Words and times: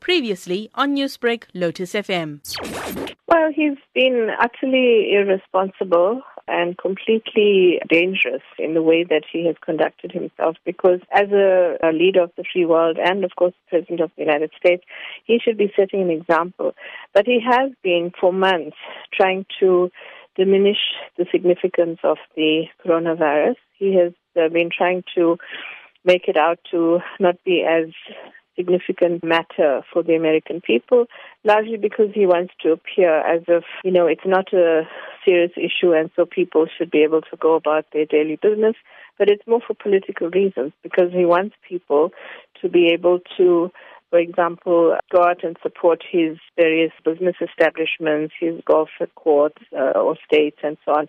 Previously 0.00 0.70
on 0.74 0.94
Newsbreak, 0.94 1.44
Lotus 1.54 1.92
FM. 1.92 2.40
Well, 3.26 3.52
he's 3.54 3.78
been 3.94 4.30
utterly 4.40 5.12
irresponsible 5.12 6.22
and 6.48 6.76
completely 6.76 7.80
dangerous 7.88 8.42
in 8.58 8.74
the 8.74 8.82
way 8.82 9.04
that 9.04 9.22
he 9.32 9.46
has 9.46 9.54
conducted 9.64 10.10
himself 10.10 10.56
because 10.64 10.98
as 11.12 11.30
a, 11.30 11.76
a, 11.82 11.92
leader 11.92 12.22
of 12.22 12.32
the 12.36 12.44
free 12.52 12.66
world 12.66 12.98
and 12.98 13.24
of 13.24 13.30
course 13.36 13.54
president 13.68 14.00
of 14.00 14.10
the 14.16 14.24
United 14.24 14.50
States, 14.58 14.82
he 15.24 15.38
should 15.38 15.56
be 15.56 15.72
setting 15.76 16.02
an 16.02 16.10
example. 16.10 16.74
But 17.14 17.26
he 17.26 17.38
has 17.48 17.70
been 17.84 18.10
for 18.20 18.32
months 18.32 18.76
trying 19.14 19.46
to 19.60 19.92
diminish 20.36 20.78
the 21.16 21.26
significance 21.30 22.00
of 22.02 22.18
the 22.34 22.64
coronavirus. 22.84 23.56
He 23.78 23.94
has 23.94 24.12
uh, 24.36 24.48
been 24.48 24.70
trying 24.76 25.04
to 25.14 25.38
make 26.04 26.26
it 26.26 26.36
out 26.36 26.58
to 26.72 26.98
not 27.20 27.36
be 27.44 27.62
as 27.62 27.90
significant 28.56 29.22
matter 29.24 29.82
for 29.92 30.02
the 30.02 30.14
American 30.14 30.60
people, 30.60 31.06
largely 31.44 31.76
because 31.76 32.08
he 32.14 32.26
wants 32.26 32.52
to 32.62 32.72
appear 32.72 33.20
as 33.20 33.42
if, 33.48 33.64
you 33.84 33.90
know, 33.90 34.06
it's 34.06 34.26
not 34.26 34.52
a 34.52 34.82
serious 35.26 35.52
issue 35.56 35.92
and 35.92 36.10
so 36.16 36.24
people 36.26 36.66
should 36.76 36.90
be 36.90 37.02
able 37.02 37.20
to 37.22 37.36
go 37.38 37.54
about 37.54 37.86
their 37.92 38.06
daily 38.06 38.38
business. 38.40 38.74
But 39.18 39.28
it's 39.28 39.46
more 39.46 39.60
for 39.66 39.74
political 39.74 40.30
reasons 40.30 40.72
because 40.82 41.12
he 41.12 41.24
wants 41.24 41.54
people 41.68 42.10
to 42.62 42.68
be 42.68 42.88
able 42.88 43.20
to 43.36 43.70
for 44.10 44.18
example, 44.18 44.96
go 45.12 45.22
out 45.22 45.44
and 45.44 45.56
support 45.62 46.02
his 46.10 46.36
various 46.56 46.90
business 47.04 47.36
establishments, 47.40 48.34
his 48.40 48.60
golf 48.66 48.88
courts 49.14 49.62
uh, 49.72 49.96
or 49.96 50.16
states, 50.26 50.58
and 50.64 50.76
so 50.84 50.92
on. 50.92 51.08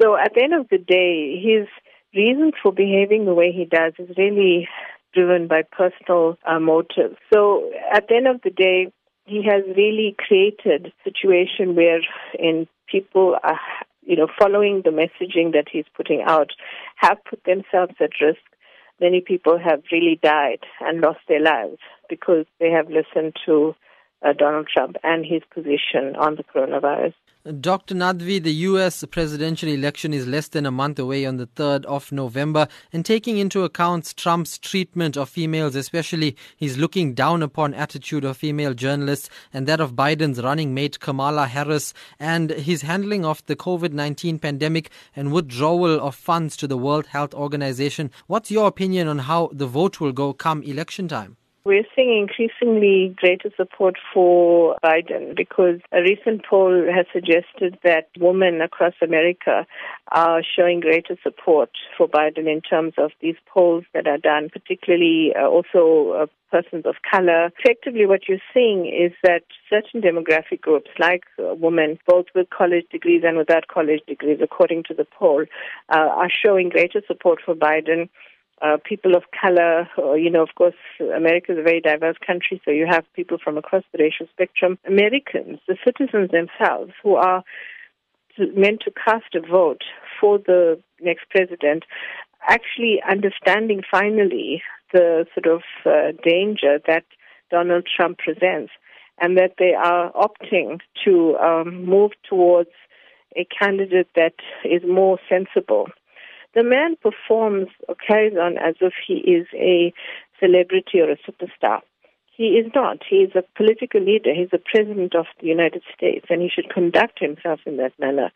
So 0.00 0.16
at 0.16 0.32
the 0.34 0.42
end 0.42 0.54
of 0.54 0.66
the 0.70 0.78
day, 0.78 1.36
his 1.36 1.68
reasons 2.14 2.54
for 2.62 2.72
behaving 2.72 3.26
the 3.26 3.34
way 3.34 3.52
he 3.52 3.64
does 3.66 3.92
is 3.98 4.16
really 4.16 4.66
driven 5.12 5.48
by 5.48 5.62
personal 5.62 6.38
uh, 6.46 6.58
motives. 6.58 7.16
So 7.32 7.70
at 7.92 8.08
the 8.08 8.16
end 8.16 8.26
of 8.26 8.40
the 8.42 8.50
day, 8.50 8.92
he 9.24 9.42
has 9.44 9.62
really 9.76 10.16
created 10.18 10.86
a 10.86 11.10
situation 11.10 11.76
where 11.76 12.00
in 12.38 12.66
people 12.90 13.36
are, 13.42 13.60
you 14.02 14.16
know, 14.16 14.28
following 14.38 14.82
the 14.84 14.90
messaging 14.90 15.52
that 15.52 15.66
he's 15.70 15.84
putting 15.96 16.22
out 16.26 16.50
have 16.96 17.18
put 17.28 17.42
themselves 17.44 17.94
at 18.00 18.10
risk. 18.20 18.40
Many 19.00 19.20
people 19.20 19.58
have 19.58 19.82
really 19.90 20.18
died 20.22 20.60
and 20.80 21.00
lost 21.00 21.20
their 21.28 21.40
lives 21.40 21.78
because 22.08 22.46
they 22.60 22.70
have 22.70 22.88
listened 22.88 23.34
to 23.46 23.74
uh, 24.24 24.32
Donald 24.32 24.68
Trump 24.72 24.96
and 25.02 25.24
his 25.24 25.42
position 25.52 26.16
on 26.16 26.36
the 26.36 26.44
coronavirus. 26.44 27.14
Dr. 27.60 27.96
Nadvi, 27.96 28.40
the 28.40 28.54
U.S. 28.70 29.04
presidential 29.10 29.68
election 29.68 30.14
is 30.14 30.28
less 30.28 30.46
than 30.46 30.64
a 30.64 30.70
month 30.70 31.00
away 31.00 31.26
on 31.26 31.38
the 31.38 31.48
3rd 31.48 31.84
of 31.86 32.12
November. 32.12 32.68
And 32.92 33.04
taking 33.04 33.36
into 33.36 33.64
account 33.64 34.14
Trump's 34.16 34.58
treatment 34.58 35.16
of 35.16 35.28
females, 35.28 35.74
especially 35.74 36.36
his 36.56 36.78
looking 36.78 37.14
down 37.14 37.42
upon 37.42 37.74
attitude 37.74 38.24
of 38.24 38.36
female 38.36 38.74
journalists 38.74 39.28
and 39.52 39.66
that 39.66 39.80
of 39.80 39.96
Biden's 39.96 40.40
running 40.40 40.72
mate 40.72 41.00
Kamala 41.00 41.48
Harris 41.48 41.92
and 42.20 42.50
his 42.50 42.82
handling 42.82 43.24
of 43.24 43.44
the 43.46 43.56
COVID 43.56 43.92
19 43.92 44.38
pandemic 44.38 44.90
and 45.16 45.32
withdrawal 45.32 45.98
of 45.98 46.14
funds 46.14 46.56
to 46.58 46.68
the 46.68 46.78
World 46.78 47.06
Health 47.06 47.34
Organization, 47.34 48.12
what's 48.28 48.52
your 48.52 48.68
opinion 48.68 49.08
on 49.08 49.18
how 49.18 49.50
the 49.52 49.66
vote 49.66 49.98
will 49.98 50.12
go 50.12 50.32
come 50.32 50.62
election 50.62 51.08
time? 51.08 51.36
We're 51.64 51.84
seeing 51.94 52.18
increasingly 52.18 53.14
greater 53.16 53.50
support 53.56 53.94
for 54.12 54.76
Biden 54.84 55.36
because 55.36 55.78
a 55.92 56.02
recent 56.02 56.44
poll 56.44 56.88
has 56.92 57.06
suggested 57.12 57.78
that 57.84 58.08
women 58.18 58.60
across 58.60 58.94
America 59.00 59.64
are 60.10 60.42
showing 60.42 60.80
greater 60.80 61.16
support 61.22 61.70
for 61.96 62.08
Biden 62.08 62.52
in 62.52 62.62
terms 62.62 62.94
of 62.98 63.12
these 63.20 63.36
polls 63.46 63.84
that 63.94 64.08
are 64.08 64.18
done, 64.18 64.50
particularly 64.50 65.34
uh, 65.36 65.46
also 65.46 66.22
uh, 66.22 66.26
persons 66.50 66.84
of 66.84 66.96
color. 67.08 67.52
Effectively, 67.60 68.06
what 68.06 68.28
you're 68.28 68.38
seeing 68.52 68.86
is 68.86 69.12
that 69.22 69.44
certain 69.70 70.02
demographic 70.02 70.62
groups, 70.62 70.90
like 70.98 71.22
uh, 71.38 71.54
women, 71.54 71.96
both 72.08 72.26
with 72.34 72.50
college 72.50 72.86
degrees 72.90 73.22
and 73.24 73.38
without 73.38 73.68
college 73.68 74.00
degrees, 74.08 74.40
according 74.42 74.82
to 74.82 74.94
the 74.94 75.06
poll, 75.16 75.44
uh, 75.90 75.96
are 75.96 76.30
showing 76.44 76.70
greater 76.70 77.02
support 77.06 77.38
for 77.44 77.54
Biden 77.54 78.08
uh, 78.62 78.76
people 78.84 79.16
of 79.16 79.24
color, 79.38 79.88
or, 79.96 80.16
you 80.16 80.30
know, 80.30 80.42
of 80.42 80.54
course, 80.54 80.74
America 81.00 81.52
is 81.52 81.58
a 81.58 81.62
very 81.62 81.80
diverse 81.80 82.16
country, 82.24 82.60
so 82.64 82.70
you 82.70 82.86
have 82.88 83.04
people 83.14 83.38
from 83.42 83.58
across 83.58 83.82
the 83.92 83.98
racial 84.02 84.26
spectrum. 84.32 84.78
Americans, 84.86 85.58
the 85.66 85.76
citizens 85.84 86.30
themselves, 86.30 86.92
who 87.02 87.16
are 87.16 87.42
meant 88.54 88.80
to 88.80 88.92
cast 88.92 89.34
a 89.34 89.40
vote 89.40 89.82
for 90.20 90.38
the 90.38 90.80
next 91.00 91.28
president, 91.28 91.84
actually 92.48 93.02
understanding 93.08 93.82
finally 93.90 94.62
the 94.92 95.26
sort 95.34 95.46
of 95.46 95.62
uh, 95.84 96.12
danger 96.24 96.78
that 96.86 97.04
Donald 97.50 97.86
Trump 97.96 98.18
presents, 98.18 98.72
and 99.20 99.36
that 99.36 99.54
they 99.58 99.74
are 99.74 100.12
opting 100.12 100.80
to 101.04 101.36
um, 101.36 101.84
move 101.84 102.12
towards 102.28 102.70
a 103.36 103.44
candidate 103.44 104.08
that 104.14 104.34
is 104.64 104.82
more 104.86 105.18
sensible 105.28 105.88
the 106.54 106.62
man 106.62 106.96
performs 106.96 107.68
or 107.88 107.94
carries 107.94 108.36
on 108.36 108.58
as 108.58 108.74
if 108.80 108.92
he 109.06 109.14
is 109.14 109.46
a 109.54 109.92
celebrity 110.38 111.00
or 111.00 111.10
a 111.10 111.16
superstar. 111.16 111.80
He 112.34 112.58
is 112.58 112.70
not. 112.74 112.98
He 113.08 113.16
is 113.16 113.32
a 113.34 113.44
political 113.56 114.00
leader. 114.00 114.34
He's 114.34 114.50
the 114.50 114.58
president 114.58 115.14
of 115.14 115.26
the 115.40 115.46
United 115.46 115.82
States, 115.94 116.26
and 116.30 116.40
he 116.40 116.48
should 116.48 116.70
conduct 116.70 117.18
himself 117.20 117.60
in 117.66 117.76
that 117.76 117.92
manner. 117.98 118.32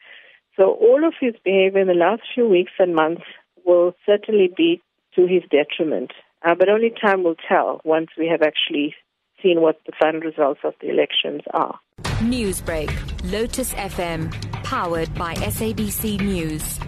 So 0.56 0.72
all 0.72 1.06
of 1.06 1.14
his 1.20 1.34
behavior 1.44 1.80
in 1.80 1.88
the 1.88 1.94
last 1.94 2.22
few 2.34 2.48
weeks 2.48 2.72
and 2.78 2.94
months 2.94 3.24
will 3.64 3.94
certainly 4.04 4.50
be 4.54 4.80
to 5.14 5.26
his 5.26 5.42
detriment. 5.50 6.12
Uh, 6.44 6.54
but 6.54 6.68
only 6.68 6.90
time 6.90 7.24
will 7.24 7.34
tell 7.48 7.80
once 7.84 8.08
we 8.16 8.28
have 8.28 8.42
actually 8.42 8.94
seen 9.42 9.60
what 9.60 9.80
the 9.86 9.92
final 10.00 10.20
results 10.20 10.60
of 10.64 10.74
the 10.80 10.88
elections 10.88 11.42
are. 11.52 11.78
Newsbreak, 12.20 12.90
Lotus 13.30 13.74
FM, 13.74 14.32
powered 14.62 15.12
by 15.14 15.34
SABC 15.34 16.20
News. 16.20 16.78